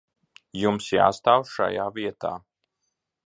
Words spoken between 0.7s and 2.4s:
jāstāv šajā vietā.